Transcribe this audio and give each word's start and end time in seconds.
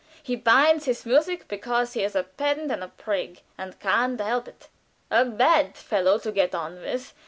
He 0.23 0.35
binds 0.35 0.85
his 0.85 1.05
music 1.05 1.47
because 1.47 1.93
he 1.93 2.01
is 2.03 2.15
a 2.15 2.23
pedant 2.23 2.71
and 2.71 2.83
a 2.83 2.87
prig, 2.87 3.41
and 3.55 3.79
can't 3.79 4.19
help 4.19 4.47
it; 4.47 4.67
a 5.11 5.23
bad 5.23 5.77
fellow 5.77 6.17
to 6.17 6.31
get 6.31 6.55
on 6.55 6.81
with. 6.81 7.13